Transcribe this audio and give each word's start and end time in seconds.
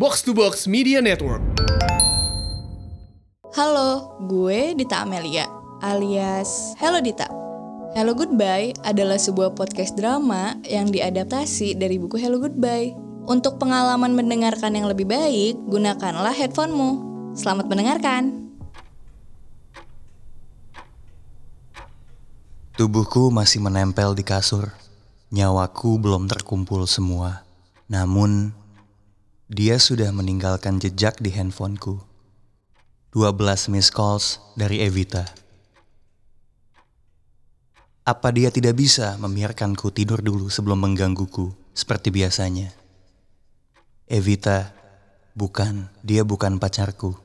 Box 0.00 0.24
to 0.24 0.32
Box 0.32 0.64
Media 0.64 1.04
Network. 1.04 1.44
Halo, 3.52 4.16
gue 4.24 4.72
Dita 4.72 5.04
Amelia, 5.04 5.44
alias 5.84 6.72
Hello 6.80 7.04
Dita. 7.04 7.28
Hello 7.92 8.16
Goodbye 8.16 8.72
adalah 8.80 9.20
sebuah 9.20 9.52
podcast 9.52 9.92
drama 10.00 10.56
yang 10.64 10.88
diadaptasi 10.88 11.76
dari 11.76 12.00
buku 12.00 12.16
Hello 12.16 12.40
Goodbye. 12.40 12.96
Untuk 13.28 13.60
pengalaman 13.60 14.16
mendengarkan 14.16 14.72
yang 14.72 14.88
lebih 14.88 15.04
baik, 15.04 15.60
gunakanlah 15.68 16.32
headphonemu. 16.32 16.90
Selamat 17.36 17.68
mendengarkan. 17.68 18.56
Tubuhku 22.80 23.28
masih 23.28 23.60
menempel 23.60 24.16
di 24.16 24.24
kasur. 24.24 24.72
Nyawaku 25.28 26.00
belum 26.00 26.24
terkumpul 26.24 26.88
semua. 26.88 27.44
Namun, 27.84 28.56
dia 29.50 29.82
sudah 29.82 30.14
meninggalkan 30.14 30.78
jejak 30.78 31.18
di 31.18 31.34
handphoneku. 31.34 31.98
12 33.10 33.74
miss 33.74 33.90
calls 33.90 34.38
dari 34.54 34.78
Evita. 34.78 35.26
Apa 38.06 38.30
dia 38.30 38.54
tidak 38.54 38.78
bisa 38.78 39.18
membiarkanku 39.18 39.90
tidur 39.90 40.22
dulu 40.22 40.46
sebelum 40.46 40.86
menggangguku 40.86 41.50
seperti 41.74 42.14
biasanya? 42.14 42.70
Evita, 44.06 44.70
bukan, 45.34 45.90
dia 46.06 46.22
bukan 46.22 46.62
pacarku. 46.62 47.18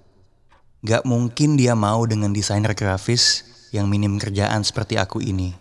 Gak 0.82 1.05
mungkin 1.05 1.62
dia 1.62 1.78
mau 1.78 2.10
dengan 2.10 2.34
desainer 2.34 2.74
grafis 2.74 3.46
yang 3.70 3.86
minim 3.86 4.18
kerjaan 4.18 4.66
seperti 4.66 4.98
aku 4.98 5.22
ini. 5.22 5.54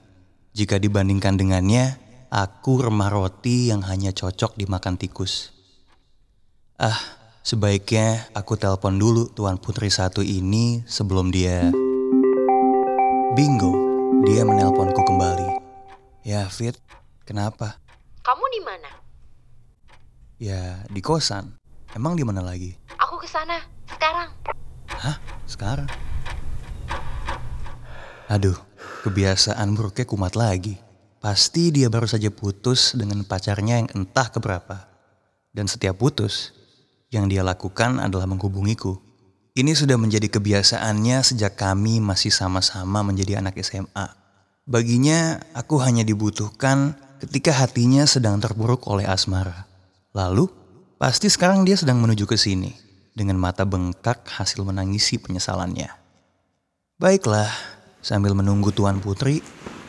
Jika 0.56 0.80
dibandingkan 0.80 1.36
dengannya, 1.36 2.00
aku 2.33 2.88
remah 2.88 3.12
roti 3.12 3.69
yang 3.69 3.84
hanya 3.84 4.16
cocok 4.16 4.56
dimakan 4.56 4.96
tikus. 4.96 5.52
Ah, 6.74 6.98
sebaiknya 7.46 8.27
aku 8.34 8.59
telepon 8.59 8.98
dulu 8.98 9.30
Tuan 9.30 9.62
Putri 9.62 9.95
satu 9.95 10.27
ini 10.27 10.83
sebelum 10.91 11.31
dia... 11.31 11.70
Bingo, 13.39 13.70
dia 14.27 14.42
menelponku 14.42 14.98
kembali. 15.06 15.62
Ya, 16.27 16.50
Fit, 16.50 16.75
kenapa? 17.22 17.78
Kamu 18.27 18.44
di 18.50 18.61
mana? 18.66 18.91
Ya, 20.42 20.83
di 20.91 20.98
kosan. 20.98 21.55
Emang 21.94 22.19
di 22.19 22.27
mana 22.27 22.42
lagi? 22.42 22.75
Aku 22.98 23.22
ke 23.22 23.31
sana 23.31 23.62
sekarang. 23.86 24.34
Hah? 24.91 25.22
Sekarang? 25.47 25.86
Aduh, 28.27 28.59
kebiasaan 29.06 29.78
buruknya 29.78 30.11
kumat 30.11 30.34
lagi. 30.34 30.75
Pasti 31.22 31.70
dia 31.70 31.86
baru 31.86 32.11
saja 32.11 32.34
putus 32.34 32.98
dengan 32.98 33.22
pacarnya 33.22 33.78
yang 33.78 33.88
entah 33.94 34.27
keberapa. 34.27 34.91
Dan 35.55 35.70
setiap 35.70 36.03
putus, 36.03 36.50
yang 37.12 37.28
dia 37.28 37.44
lakukan 37.44 38.00
adalah 38.00 38.24
menghubungiku. 38.28 39.00
Ini 39.55 39.70
sudah 39.74 39.94
menjadi 39.94 40.27
kebiasaannya 40.27 41.22
sejak 41.22 41.55
kami 41.55 42.02
masih 42.02 42.34
sama-sama 42.34 43.06
menjadi 43.06 43.38
anak 43.38 43.60
SMA. 43.62 44.10
Baginya, 44.66 45.38
aku 45.55 45.78
hanya 45.78 46.02
dibutuhkan 46.02 46.98
ketika 47.22 47.55
hatinya 47.55 48.02
sedang 48.08 48.42
terpuruk 48.42 48.88
oleh 48.91 49.06
asmara. 49.06 49.69
Lalu, 50.10 50.50
pasti 50.98 51.30
sekarang 51.30 51.62
dia 51.62 51.78
sedang 51.78 52.02
menuju 52.02 52.27
ke 52.27 52.34
sini 52.34 52.75
dengan 53.14 53.38
mata 53.38 53.62
bengkak 53.62 54.27
hasil 54.27 54.66
menangisi 54.66 55.22
penyesalannya. 55.22 55.88
Baiklah, 56.98 57.50
sambil 58.02 58.34
menunggu 58.34 58.75
Tuan 58.75 58.98
Putri, 58.98 59.38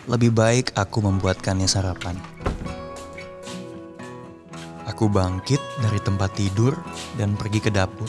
lebih 0.05 0.30
baik 0.30 0.77
aku 0.77 1.02
membuatkannya 1.02 1.66
sarapan. 1.66 2.17
Aku 4.86 5.09
bangkit 5.09 5.58
dari 5.81 5.97
tempat 5.97 6.38
tidur 6.38 6.78
dan 7.17 7.33
pergi 7.33 7.58
ke 7.58 7.73
dapur, 7.73 8.05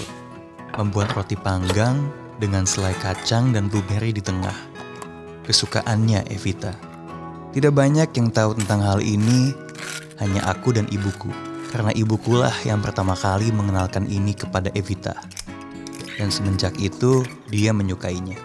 membuat 0.77 1.17
roti 1.17 1.33
panggang 1.33 2.13
dengan 2.37 2.69
selai 2.69 2.93
kacang 3.01 3.49
dan 3.49 3.73
blueberry 3.73 4.13
di 4.13 4.21
tengah. 4.21 4.53
Kesukaannya 5.49 6.29
Evita. 6.29 6.77
Tidak 7.57 7.73
banyak 7.73 8.13
yang 8.13 8.29
tahu 8.29 8.61
tentang 8.61 8.85
hal 8.85 9.01
ini, 9.01 9.57
hanya 10.21 10.45
aku 10.53 10.77
dan 10.77 10.85
ibuku. 10.93 11.33
Karena 11.73 11.97
ibukulah 11.97 12.53
yang 12.69 12.85
pertama 12.85 13.17
kali 13.17 13.49
mengenalkan 13.49 14.05
ini 14.13 14.37
kepada 14.37 14.69
Evita. 14.77 15.17
Dan 16.21 16.29
semenjak 16.29 16.77
itu, 16.77 17.25
dia 17.49 17.73
menyukainya. 17.73 18.37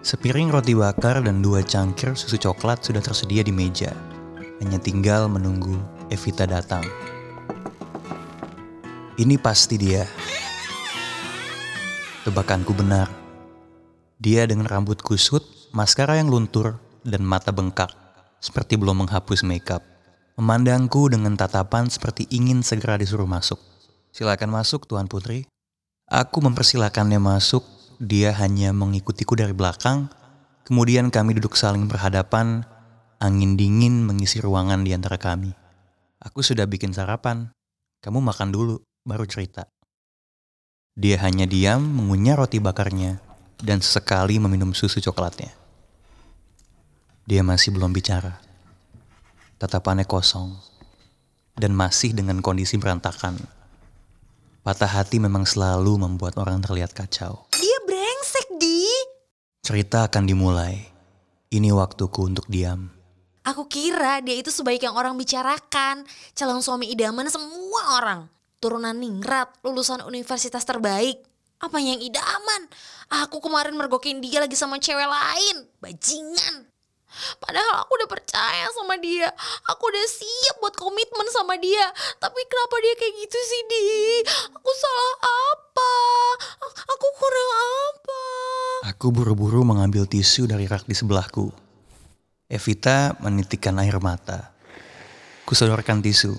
Sepiring 0.00 0.48
roti 0.48 0.72
bakar 0.72 1.20
dan 1.20 1.44
dua 1.44 1.60
cangkir 1.60 2.16
susu 2.16 2.40
coklat 2.40 2.80
sudah 2.80 3.04
tersedia 3.04 3.44
di 3.44 3.52
meja. 3.52 3.92
Hanya 4.64 4.80
tinggal 4.80 5.28
menunggu 5.28 5.99
Evita 6.10 6.42
datang. 6.42 6.82
Ini 9.14 9.38
pasti 9.38 9.78
dia. 9.78 10.02
Tebakanku 12.26 12.74
benar. 12.74 13.06
Dia 14.18 14.42
dengan 14.50 14.66
rambut 14.66 15.06
kusut, 15.06 15.46
maskara 15.70 16.18
yang 16.18 16.26
luntur, 16.26 16.82
dan 17.06 17.22
mata 17.22 17.54
bengkak, 17.54 17.94
seperti 18.42 18.74
belum 18.74 19.06
menghapus 19.06 19.46
makeup. 19.46 19.86
Memandangku 20.34 21.06
dengan 21.14 21.38
tatapan 21.38 21.86
seperti 21.86 22.26
ingin 22.34 22.66
segera 22.66 22.98
disuruh 22.98 23.30
masuk. 23.30 23.62
Silakan 24.10 24.50
masuk, 24.50 24.90
Tuan 24.90 25.06
Putri. 25.06 25.46
Aku 26.10 26.42
mempersilakannya 26.42 27.22
masuk, 27.22 27.62
dia 28.02 28.34
hanya 28.34 28.74
mengikutiku 28.74 29.38
dari 29.38 29.54
belakang. 29.54 30.10
Kemudian 30.66 31.14
kami 31.14 31.38
duduk 31.38 31.54
saling 31.54 31.86
berhadapan, 31.86 32.66
angin 33.22 33.54
dingin 33.54 34.02
mengisi 34.02 34.42
ruangan 34.42 34.82
di 34.82 34.90
antara 34.90 35.14
kami. 35.14 35.59
Aku 36.20 36.44
sudah 36.44 36.68
bikin 36.68 36.92
sarapan. 36.92 37.48
Kamu 38.04 38.20
makan 38.20 38.52
dulu, 38.52 38.76
baru 39.08 39.24
cerita. 39.24 39.64
Dia 40.92 41.16
hanya 41.24 41.48
diam 41.48 41.80
mengunyah 41.80 42.36
roti 42.36 42.60
bakarnya 42.60 43.24
dan 43.56 43.80
sesekali 43.80 44.36
meminum 44.36 44.76
susu 44.76 45.00
coklatnya. 45.00 45.48
Dia 47.24 47.40
masih 47.40 47.72
belum 47.72 47.96
bicara. 47.96 48.36
Tatapannya 49.56 50.04
kosong 50.04 50.60
dan 51.56 51.72
masih 51.72 52.12
dengan 52.12 52.44
kondisi 52.44 52.76
berantakan. 52.76 53.40
Patah 54.60 54.92
hati 55.00 55.16
memang 55.16 55.48
selalu 55.48 56.04
membuat 56.04 56.36
orang 56.36 56.60
terlihat 56.60 56.92
kacau. 56.92 57.48
Dia 57.56 57.78
brengsek, 57.88 58.60
Di. 58.60 58.84
Cerita 59.64 60.04
akan 60.04 60.28
dimulai. 60.28 60.84
Ini 61.48 61.72
waktuku 61.72 62.28
untuk 62.28 62.44
diam. 62.44 62.99
Aku 63.50 63.66
kira 63.66 64.22
dia 64.22 64.38
itu 64.38 64.54
sebaik 64.54 64.86
yang 64.86 64.94
orang 64.94 65.18
bicarakan. 65.18 66.06
Calon 66.38 66.62
suami 66.62 66.86
idaman 66.86 67.26
semua 67.26 67.98
orang. 67.98 68.20
Turunan 68.62 68.94
ningrat, 68.94 69.50
lulusan 69.66 70.06
universitas 70.06 70.62
terbaik. 70.62 71.18
Apa 71.58 71.82
yang 71.82 71.98
idaman? 71.98 72.70
Aku 73.26 73.42
kemarin 73.42 73.74
mergokin 73.74 74.22
dia 74.22 74.38
lagi 74.38 74.54
sama 74.54 74.78
cewek 74.78 75.02
lain. 75.02 75.66
Bajingan. 75.82 76.70
Padahal 77.42 77.82
aku 77.82 77.98
udah 77.98 78.06
percaya 78.06 78.70
sama 78.70 78.94
dia. 79.02 79.26
Aku 79.66 79.82
udah 79.82 80.06
siap 80.06 80.62
buat 80.62 80.78
komitmen 80.78 81.26
sama 81.34 81.58
dia. 81.58 81.90
Tapi 82.22 82.40
kenapa 82.46 82.74
dia 82.78 82.94
kayak 83.02 83.14
gitu 83.18 83.38
sih, 83.42 83.62
Di? 83.66 83.90
Aku 84.62 84.70
salah 84.78 85.14
apa? 85.26 85.92
Aku 86.94 87.06
kurang 87.18 87.50
apa? 87.58 88.22
Aku 88.94 89.06
buru-buru 89.10 89.66
mengambil 89.66 90.06
tisu 90.06 90.46
dari 90.46 90.70
rak 90.70 90.86
di 90.86 90.94
sebelahku. 90.94 91.69
Evita 92.50 93.14
menitikkan 93.22 93.78
air 93.78 93.94
mata. 94.02 94.50
Kusodorkan 95.46 96.02
tisu. 96.02 96.34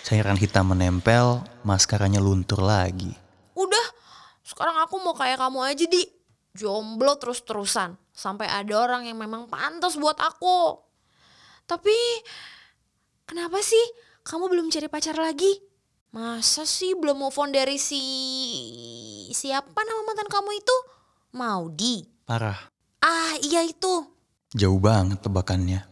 Cairan 0.00 0.40
hitam 0.40 0.72
menempel, 0.72 1.44
maskaranya 1.60 2.24
luntur 2.24 2.64
lagi. 2.64 3.12
Udah, 3.52 3.86
sekarang 4.40 4.80
aku 4.80 4.96
mau 5.04 5.12
kayak 5.12 5.36
kamu 5.36 5.60
aja, 5.60 5.84
Di. 5.84 6.08
Jomblo 6.56 7.20
terus-terusan. 7.20 8.00
Sampai 8.16 8.48
ada 8.48 8.80
orang 8.80 9.04
yang 9.04 9.20
memang 9.20 9.44
pantas 9.44 10.00
buat 10.00 10.16
aku. 10.16 10.80
Tapi, 11.68 11.92
kenapa 13.28 13.60
sih 13.60 13.84
kamu 14.24 14.48
belum 14.48 14.72
cari 14.72 14.88
pacar 14.88 15.20
lagi? 15.20 15.52
Masa 16.16 16.64
sih 16.64 16.96
belum 16.96 17.28
move 17.28 17.36
on 17.36 17.52
dari 17.52 17.76
si... 17.76 18.00
Siapa 19.36 19.84
nama 19.84 20.00
mantan 20.00 20.32
kamu 20.32 20.50
itu? 20.56 20.76
Maudi. 21.36 22.08
Parah. 22.24 22.72
Ah, 23.04 23.36
iya 23.44 23.60
itu. 23.68 24.15
Jauh 24.56 24.80
banget 24.80 25.20
tebakannya. 25.20 25.84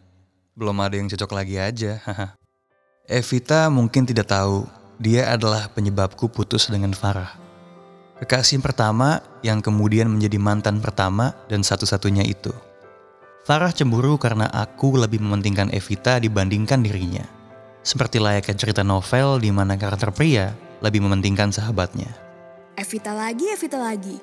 Belum 0.57 0.81
ada 0.81 0.97
yang 0.97 1.05
cocok 1.13 1.37
lagi 1.37 1.61
aja. 1.61 2.01
Evita 3.05 3.69
mungkin 3.69 4.09
tidak 4.09 4.33
tahu 4.33 4.65
dia 4.97 5.29
adalah 5.29 5.69
penyebabku 5.69 6.33
putus 6.33 6.73
dengan 6.73 6.97
Farah. 6.97 7.37
Kekasih 8.25 8.65
pertama 8.65 9.21
yang 9.45 9.61
kemudian 9.61 10.09
menjadi 10.09 10.41
mantan 10.41 10.81
pertama 10.81 11.37
dan 11.53 11.61
satu-satunya 11.61 12.25
itu. 12.25 12.57
Farah 13.45 13.69
cemburu 13.69 14.17
karena 14.17 14.49
aku 14.49 14.97
lebih 14.97 15.21
mementingkan 15.21 15.69
Evita 15.69 16.17
dibandingkan 16.17 16.81
dirinya. 16.81 17.29
Seperti 17.85 18.17
layaknya 18.17 18.57
cerita 18.57 18.81
novel 18.81 19.45
di 19.45 19.53
mana 19.53 19.77
karakter 19.77 20.09
pria 20.09 20.57
lebih 20.81 21.05
mementingkan 21.05 21.53
sahabatnya. 21.53 22.09
Evita 22.81 23.13
lagi, 23.13 23.45
Evita 23.53 23.77
lagi. 23.77 24.17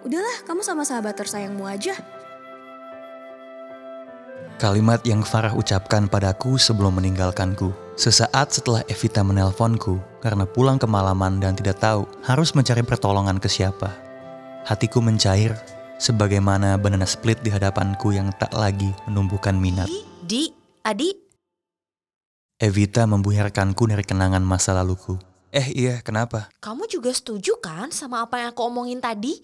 Udahlah, 0.00 0.48
kamu 0.48 0.64
sama 0.64 0.88
sahabat 0.88 1.12
tersayangmu 1.12 1.68
aja. 1.68 2.21
Kalimat 4.60 5.04
yang 5.06 5.22
Farah 5.22 5.54
ucapkan 5.54 6.08
padaku 6.10 6.56
sebelum 6.60 6.98
meninggalkanku 6.98 7.82
Sesaat 7.92 8.56
setelah 8.56 8.80
Evita 8.88 9.20
menelponku 9.20 10.00
karena 10.24 10.48
pulang 10.48 10.80
kemalaman 10.80 11.36
dan 11.44 11.52
tidak 11.52 11.76
tahu 11.76 12.08
harus 12.24 12.56
mencari 12.56 12.80
pertolongan 12.80 13.36
ke 13.36 13.52
siapa. 13.52 13.92
Hatiku 14.64 15.04
mencair 15.04 15.52
sebagaimana 16.00 16.80
banana 16.80 17.04
split 17.04 17.44
di 17.44 17.52
hadapanku 17.52 18.16
yang 18.16 18.32
tak 18.40 18.56
lagi 18.56 18.88
menumbuhkan 19.04 19.60
minat. 19.60 19.92
Di, 20.24 20.48
Adi, 20.82 21.12
Evita 22.56 23.04
membuyarkanku 23.04 23.84
dari 23.84 24.02
kenangan 24.08 24.40
masa 24.40 24.72
laluku. 24.72 25.20
Eh 25.52 25.68
iya, 25.76 26.00
kenapa? 26.00 26.48
kamu 26.64 26.88
juga 26.88 27.12
setuju 27.12 27.60
kan 27.60 27.92
sama 27.92 28.24
apa 28.24 28.40
yang 28.40 28.56
aku 28.56 28.72
omongin 28.72 29.04
tadi? 29.04 29.36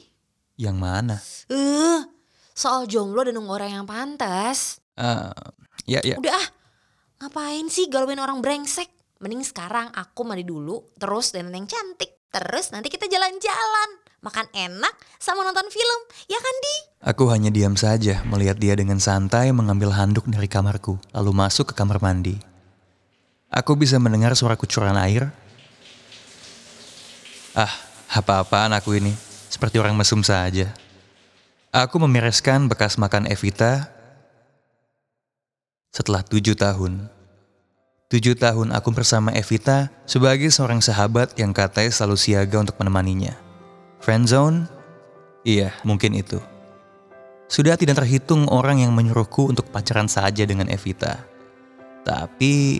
Yang 0.56 0.76
mana? 0.80 1.16
Eh, 1.52 2.00
soal 2.56 2.88
jomblo 2.88 3.28
dan 3.28 3.36
nunggu 3.36 3.52
orang 3.52 3.70
yang 3.76 3.86
pantas. 3.86 4.80
Ah, 4.98 5.30
ya 5.86 6.02
ya. 6.02 6.18
Udah 6.18 6.34
ah, 6.34 6.46
ngapain 7.22 7.70
sih 7.70 7.86
galauin 7.86 8.18
orang 8.18 8.42
brengsek? 8.42 8.90
Mending 9.22 9.46
sekarang 9.46 9.94
aku 9.94 10.26
mandi 10.26 10.42
dulu, 10.42 10.94
terus 10.98 11.30
dan 11.30 11.50
yang 11.54 11.66
cantik. 11.70 12.18
Terus 12.30 12.70
nanti 12.70 12.86
kita 12.86 13.10
jalan-jalan, 13.10 13.90
makan 14.22 14.46
enak, 14.54 14.94
sama 15.18 15.42
nonton 15.42 15.66
film. 15.70 16.00
Ya 16.30 16.38
kan, 16.38 16.54
Di? 16.62 16.76
Aku 17.14 17.30
hanya 17.30 17.50
diam 17.50 17.74
saja 17.74 18.22
melihat 18.26 18.58
dia 18.58 18.74
dengan 18.78 19.02
santai 19.02 19.50
mengambil 19.50 19.94
handuk 19.94 20.26
dari 20.26 20.46
kamarku, 20.46 21.02
lalu 21.14 21.30
masuk 21.34 21.70
ke 21.70 21.74
kamar 21.74 21.98
mandi. 21.98 22.38
Aku 23.50 23.74
bisa 23.74 23.98
mendengar 23.98 24.34
suara 24.38 24.54
kucuran 24.54 24.94
air. 24.98 25.34
Ah, 27.58 27.74
apa-apaan 28.12 28.70
aku 28.76 28.98
ini? 28.98 29.10
Seperti 29.50 29.82
orang 29.82 29.98
mesum 29.98 30.22
saja. 30.22 30.70
Aku 31.74 31.98
membereskan 31.98 32.70
bekas 32.70 33.00
makan 33.00 33.26
Evita 33.26 33.97
setelah 35.98 36.22
tujuh 36.22 36.54
tahun. 36.54 37.10
Tujuh 38.06 38.38
tahun 38.38 38.70
aku 38.70 38.94
bersama 38.94 39.34
Evita 39.34 39.90
sebagai 40.06 40.46
seorang 40.54 40.78
sahabat 40.78 41.34
yang 41.34 41.50
katanya 41.50 41.90
selalu 41.90 42.14
siaga 42.14 42.62
untuk 42.62 42.78
menemaninya. 42.78 43.34
Friendzone? 43.98 44.70
Iya, 45.42 45.74
mungkin 45.82 46.14
itu. 46.14 46.38
Sudah 47.50 47.74
tidak 47.74 47.98
terhitung 47.98 48.46
orang 48.46 48.78
yang 48.86 48.94
menyuruhku 48.94 49.50
untuk 49.50 49.66
pacaran 49.74 50.06
saja 50.06 50.46
dengan 50.46 50.70
Evita. 50.70 51.26
Tapi 52.06 52.78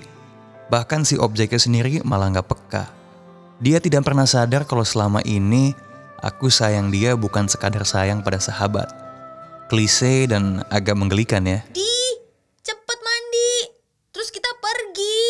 bahkan 0.71 1.03
si 1.03 1.19
objeknya 1.19 1.59
sendiri 1.59 2.01
malah 2.07 2.31
nggak 2.31 2.49
peka. 2.49 2.85
Dia 3.59 3.83
tidak 3.83 4.07
pernah 4.07 4.25
sadar 4.29 4.63
kalau 4.63 4.87
selama 4.87 5.19
ini 5.27 5.75
aku 6.23 6.47
sayang 6.47 6.95
dia 6.95 7.19
bukan 7.19 7.51
sekadar 7.51 7.83
sayang 7.83 8.23
pada 8.23 8.39
sahabat. 8.39 8.87
Klise 9.67 10.31
dan 10.31 10.63
agak 10.71 10.97
menggelikan 10.97 11.45
ya. 11.45 11.61
Di, 11.75 11.89
cepet 12.65 12.99
mandi. 13.01 13.53
Terus 14.13 14.29
kita 14.29 14.49
pergi. 14.61 15.21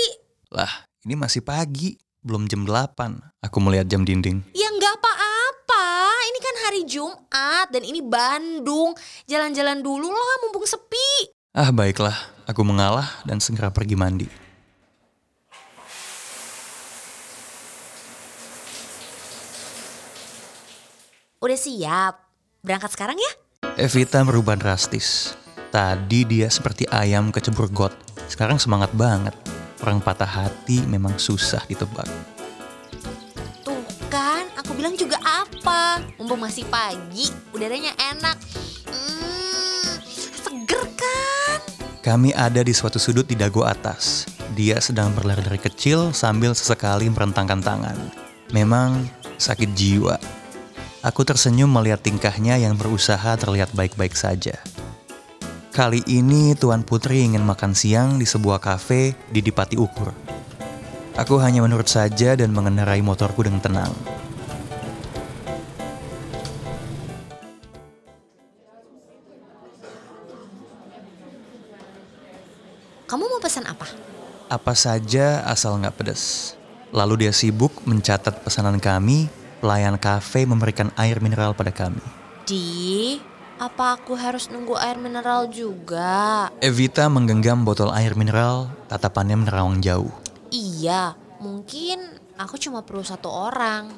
Lah, 0.51 0.71
ini 1.09 1.17
masih 1.17 1.41
pagi, 1.41 1.97
belum 2.21 2.45
jam 2.53 2.69
8. 2.69 3.41
Aku 3.41 3.65
melihat 3.65 3.89
jam 3.89 4.05
dinding. 4.05 4.45
Ya 4.53 4.69
nggak 4.69 4.95
apa-apa, 5.01 5.89
ini 6.29 6.39
kan 6.45 6.55
hari 6.69 6.81
Jumat 6.85 7.73
dan 7.73 7.81
ini 7.81 8.05
Bandung. 8.05 8.93
Jalan-jalan 9.25 9.81
dulu 9.81 10.13
lah 10.13 10.37
mumpung 10.45 10.69
sepi. 10.69 11.33
Ah, 11.57 11.73
baiklah. 11.73 12.13
Aku 12.45 12.61
mengalah 12.61 13.09
dan 13.25 13.41
segera 13.41 13.73
pergi 13.73 13.97
mandi. 13.97 14.29
Udah 21.41 21.57
siap? 21.57 22.21
Berangkat 22.61 22.93
sekarang 22.93 23.17
ya? 23.17 23.33
Evita 23.81 24.21
merubah 24.29 24.61
drastis. 24.61 25.33
Tadi 25.73 26.29
dia 26.29 26.53
seperti 26.53 26.85
ayam 26.93 27.33
kecebur 27.33 27.73
got. 27.73 27.97
Sekarang 28.29 28.61
semangat 28.61 28.93
banget. 28.93 29.33
Orang 29.79 30.03
patah 30.03 30.27
hati 30.27 30.83
memang 30.87 31.15
susah 31.17 31.63
ditebak. 31.71 32.07
Tuh 33.63 33.79
kan, 34.11 34.51
aku 34.59 34.75
bilang 34.75 34.99
juga 34.99 35.23
apa? 35.23 36.03
Mumpung 36.19 36.43
masih 36.43 36.67
pagi, 36.67 37.31
udaranya 37.55 37.95
enak. 37.95 38.37
Hmm, 38.91 40.03
seger 40.35 40.83
kan? 40.99 41.59
Kami 42.03 42.35
ada 42.35 42.65
di 42.67 42.75
suatu 42.75 42.99
sudut 42.99 43.27
di 43.27 43.39
dago 43.39 43.63
atas. 43.63 44.27
Dia 44.59 44.83
sedang 44.83 45.15
berlari 45.15 45.47
dari 45.47 45.61
kecil 45.63 46.11
sambil 46.11 46.51
sesekali 46.59 47.07
merentangkan 47.07 47.63
tangan. 47.63 47.99
Memang 48.51 49.07
sakit 49.39 49.71
jiwa. 49.79 50.19
Aku 51.07 51.23
tersenyum 51.23 51.71
melihat 51.71 52.03
tingkahnya 52.03 52.59
yang 52.59 52.75
berusaha 52.75 53.39
terlihat 53.39 53.71
baik-baik 53.79 54.19
saja. 54.19 54.59
Kali 55.79 56.03
ini 56.11 56.59
Tuan 56.59 56.83
Putri 56.83 57.23
ingin 57.23 57.47
makan 57.47 57.71
siang 57.71 58.19
di 58.19 58.27
sebuah 58.27 58.59
kafe 58.59 59.15
di 59.31 59.39
Dipati 59.39 59.79
Ukur. 59.79 60.11
Aku 61.15 61.39
hanya 61.39 61.63
menurut 61.63 61.87
saja 61.87 62.35
dan 62.35 62.51
mengendarai 62.51 62.99
motorku 62.99 63.47
dengan 63.47 63.63
tenang. 63.63 63.95
Kamu 73.07 73.25
mau 73.31 73.39
pesan 73.39 73.71
apa? 73.71 73.87
Apa 74.51 74.75
saja 74.75 75.47
asal 75.47 75.79
nggak 75.79 75.95
pedas. 75.95 76.59
Lalu 76.91 77.23
dia 77.23 77.31
sibuk 77.31 77.71
mencatat 77.87 78.43
pesanan 78.43 78.83
kami, 78.83 79.31
pelayan 79.63 79.95
kafe 79.95 80.43
memberikan 80.43 80.91
air 80.99 81.23
mineral 81.23 81.55
pada 81.55 81.71
kami. 81.71 82.03
Di, 82.51 83.23
apa 83.59 83.99
aku 83.99 84.15
harus 84.15 84.47
nunggu 84.49 84.79
air 84.79 84.95
mineral 85.03 85.51
juga? 85.51 86.47
Evita 86.63 87.11
menggenggam 87.11 87.67
botol 87.67 87.91
air 87.91 88.15
mineral, 88.15 88.71
tatapannya 88.87 89.35
menerawang 89.35 89.83
jauh. 89.83 90.15
Iya, 90.55 91.19
mungkin 91.43 91.99
aku 92.39 92.55
cuma 92.57 92.87
perlu 92.87 93.03
satu 93.03 93.27
orang. 93.27 93.91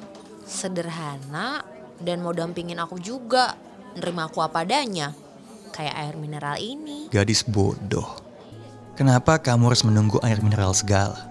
Sederhana 0.49 1.61
dan 2.01 2.25
mau 2.25 2.33
dampingin 2.33 2.81
aku 2.81 2.97
juga. 2.97 3.53
Nerima 3.93 4.27
aku 4.27 4.41
apa 4.41 4.65
adanya. 4.65 5.13
Kayak 5.71 5.95
air 5.95 6.15
mineral 6.17 6.57
ini. 6.57 7.07
Gadis 7.13 7.45
bodoh. 7.45 8.17
Kenapa 8.97 9.39
kamu 9.39 9.71
harus 9.71 9.85
menunggu 9.85 10.17
air 10.25 10.41
mineral 10.41 10.73
segala? 10.75 11.21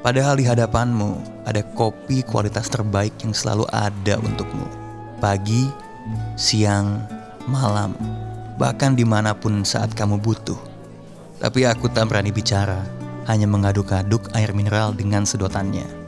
Padahal 0.00 0.36
di 0.36 0.44
hadapanmu 0.44 1.44
ada 1.48 1.60
kopi 1.76 2.24
kualitas 2.24 2.68
terbaik 2.68 3.14
yang 3.24 3.32
selalu 3.32 3.64
ada 3.72 4.20
untukmu. 4.20 4.66
Pagi, 5.22 5.70
siang, 6.36 7.00
malam, 7.48 7.96
bahkan 8.60 8.92
di 8.92 9.02
mana 9.02 9.32
pun 9.32 9.64
saat 9.64 9.92
kamu 9.96 10.20
butuh. 10.20 10.58
Tapi 11.40 11.66
aku 11.68 11.90
tak 11.92 12.12
berani 12.12 12.30
bicara, 12.30 12.84
hanya 13.28 13.48
mengaduk-aduk 13.48 14.32
air 14.36 14.52
mineral 14.52 14.92
dengan 14.92 15.24
sedotannya. 15.24 16.03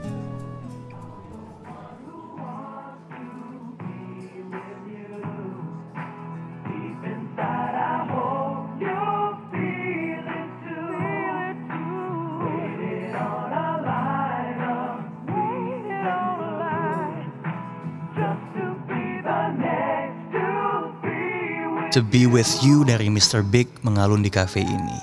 To 21.97 22.05
Be 22.05 22.29
With 22.29 22.61
You 22.61 22.85
dari 22.85 23.09
Mr. 23.09 23.41
Big 23.41 23.65
mengalun 23.81 24.21
di 24.21 24.29
kafe 24.29 24.61
ini. 24.61 24.99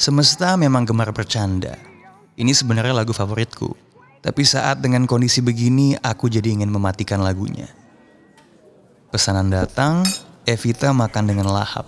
Semesta 0.00 0.56
memang 0.56 0.88
gemar 0.88 1.12
bercanda. 1.12 1.76
Ini 2.40 2.48
sebenarnya 2.48 2.96
lagu 2.96 3.12
favoritku. 3.12 3.76
Tapi 4.24 4.40
saat 4.40 4.80
dengan 4.80 5.04
kondisi 5.04 5.44
begini, 5.44 5.92
aku 6.00 6.32
jadi 6.32 6.56
ingin 6.56 6.72
mematikan 6.72 7.20
lagunya. 7.20 7.68
Pesanan 9.12 9.52
datang, 9.52 10.00
Evita 10.48 10.96
makan 10.96 11.28
dengan 11.28 11.52
lahap. 11.52 11.84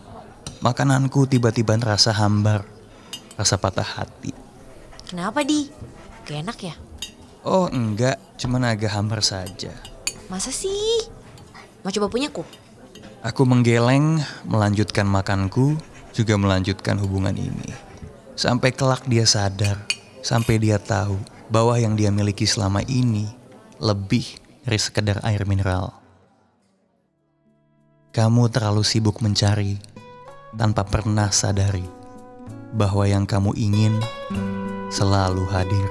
Makananku 0.61 1.25
tiba-tiba 1.25 1.73
terasa 1.81 2.13
hambar, 2.13 2.69
rasa 3.41 3.57
patah 3.57 3.89
hati. 3.89 4.37
Kenapa 5.09 5.49
di? 5.49 5.73
Gak 6.29 6.45
enak 6.45 6.59
ya? 6.61 6.77
Oh 7.41 7.73
enggak, 7.73 8.21
cuman 8.37 8.69
agak 8.69 9.01
hambar 9.01 9.25
saja. 9.25 9.73
Masa 10.29 10.53
sih? 10.53 11.09
Mau 11.81 11.89
coba 11.89 12.13
punyaku? 12.13 12.66
Aku 13.27 13.43
menggeleng, 13.43 14.23
melanjutkan 14.47 15.03
makanku, 15.03 15.75
juga 16.15 16.39
melanjutkan 16.39 16.95
hubungan 16.95 17.35
ini. 17.35 17.75
Sampai 18.39 18.71
kelak 18.71 19.03
dia 19.11 19.27
sadar, 19.27 19.83
sampai 20.23 20.63
dia 20.63 20.79
tahu 20.79 21.19
bahwa 21.51 21.75
yang 21.75 21.99
dia 21.99 22.15
miliki 22.15 22.47
selama 22.47 22.87
ini 22.87 23.27
lebih 23.83 24.23
dari 24.63 24.79
sekedar 24.79 25.19
air 25.27 25.43
mineral. 25.43 25.91
Kamu 28.15 28.47
terlalu 28.47 28.87
sibuk 28.87 29.19
mencari 29.19 29.75
tanpa 30.55 30.87
pernah 30.87 31.27
sadari 31.35 31.83
bahwa 32.79 33.11
yang 33.11 33.27
kamu 33.27 33.59
ingin 33.59 33.99
selalu 34.87 35.43
hadir. 35.51 35.91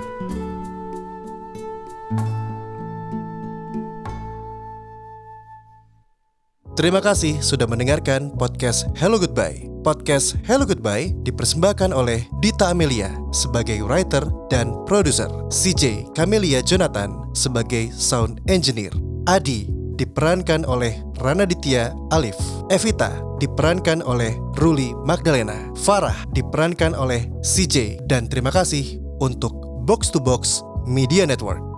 Terima 6.76 7.00
kasih 7.00 7.40
sudah 7.40 7.72
mendengarkan 7.72 8.36
podcast 8.36 8.92
Hello 9.00 9.16
Goodbye. 9.16 9.64
Podcast 9.80 10.36
Hello 10.44 10.68
Goodbye 10.68 11.16
dipersembahkan 11.24 11.96
oleh 11.96 12.28
Dita 12.44 12.76
Amelia 12.76 13.16
sebagai 13.32 13.80
writer 13.80 14.28
dan 14.52 14.76
produser, 14.84 15.32
CJ 15.48 16.12
Camelia 16.12 16.60
Jonathan 16.60 17.32
sebagai 17.32 17.96
sound 17.96 18.44
engineer, 18.52 18.92
Adi 19.24 19.72
diperankan 19.96 20.68
oleh 20.68 21.00
Rana 21.24 21.48
Ditya 21.48 21.96
Alif, 22.12 22.36
Evita 22.68 23.24
diperankan 23.40 24.04
oleh 24.04 24.36
Ruli 24.60 24.92
Magdalena, 25.08 25.72
Farah 25.80 26.28
diperankan 26.36 26.92
oleh 26.92 27.24
CJ 27.40 28.04
dan 28.04 28.28
terima 28.28 28.52
kasih 28.52 29.00
untuk 29.24 29.56
Box 29.88 30.12
to 30.12 30.20
Box 30.20 30.60
Media 30.84 31.24
Network. 31.24 31.75